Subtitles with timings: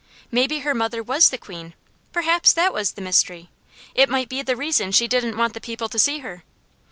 [0.31, 1.75] Maybe her mother was the Queen.
[2.11, 3.51] Perhaps that was the mystery.
[3.93, 6.43] It might be the reason she didn't want the people to see her.